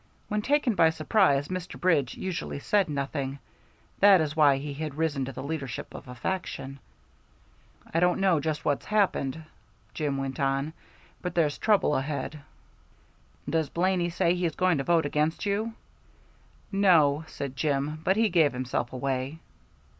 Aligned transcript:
When 0.29 0.41
taken 0.41 0.73
by 0.73 0.89
surprise 0.89 1.49
Mr. 1.49 1.79
Bridge 1.79 2.17
usually 2.17 2.57
said 2.57 2.89
nothing; 2.89 3.37
that 3.99 4.19
is 4.19 4.35
why 4.35 4.57
he 4.57 4.73
had 4.73 4.95
risen 4.95 5.25
to 5.25 5.31
the 5.31 5.43
leadership 5.43 5.93
of 5.93 6.07
a 6.07 6.15
faction. 6.15 6.79
"I 7.93 7.99
don't 7.99 8.19
know 8.19 8.39
just 8.39 8.65
what's 8.65 8.87
happened," 8.87 9.43
Jim 9.93 10.17
went 10.17 10.39
on, 10.39 10.73
"but 11.21 11.35
there's 11.35 11.59
trouble 11.59 11.95
ahead." 11.95 12.39
"Does 13.47 13.69
Blaney 13.69 14.09
say 14.09 14.33
he's 14.33 14.55
going 14.55 14.79
to 14.79 14.83
vote 14.83 15.05
against 15.05 15.45
you?" 15.45 15.73
"No," 16.71 17.23
said 17.27 17.55
Jim, 17.55 18.01
"but 18.03 18.17
he 18.17 18.27
gave 18.29 18.53
himself 18.53 18.91
away." 18.93 19.37